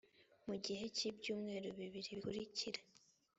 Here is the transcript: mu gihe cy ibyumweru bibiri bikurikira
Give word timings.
mu 0.47 0.55
gihe 0.65 0.85
cy 0.95 1.03
ibyumweru 1.09 1.67
bibiri 1.79 2.11
bikurikira 2.17 2.79